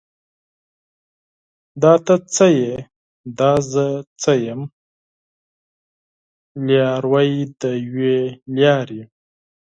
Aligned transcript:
دا 1.81 1.93
ته 2.05 2.15
څه 2.33 2.45
یې؟ 2.59 2.73
دا 3.39 3.51
زه 3.71 3.85
څه 4.21 4.31
یم؟ 4.45 4.61
لاروي 6.67 7.31
د 7.61 7.63
یوې 7.89 8.19
لارې 8.57 9.01